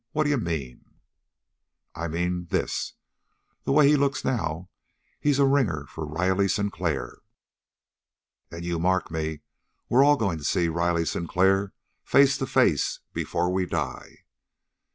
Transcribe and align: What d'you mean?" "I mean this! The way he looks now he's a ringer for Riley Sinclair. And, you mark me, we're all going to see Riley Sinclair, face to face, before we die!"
What 0.13 0.23
d'you 0.23 0.37
mean?" 0.37 0.85
"I 1.93 2.07
mean 2.07 2.45
this! 2.49 2.93
The 3.65 3.71
way 3.71 3.87
he 3.87 3.95
looks 3.95 4.25
now 4.25 4.71
he's 5.19 5.37
a 5.37 5.45
ringer 5.45 5.85
for 5.87 6.07
Riley 6.07 6.47
Sinclair. 6.47 7.19
And, 8.49 8.65
you 8.65 8.79
mark 8.79 9.11
me, 9.11 9.41
we're 9.89 10.03
all 10.03 10.17
going 10.17 10.39
to 10.39 10.43
see 10.43 10.69
Riley 10.69 11.05
Sinclair, 11.05 11.73
face 12.03 12.35
to 12.39 12.47
face, 12.47 13.01
before 13.13 13.53
we 13.53 13.67
die!" 13.67 14.25